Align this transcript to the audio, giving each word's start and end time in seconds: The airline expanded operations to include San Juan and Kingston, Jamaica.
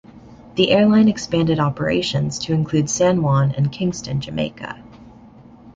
The 0.55 0.71
airline 0.71 1.07
expanded 1.07 1.59
operations 1.59 2.39
to 2.39 2.53
include 2.53 2.89
San 2.89 3.21
Juan 3.21 3.51
and 3.51 3.71
Kingston, 3.71 4.19
Jamaica. 4.19 4.81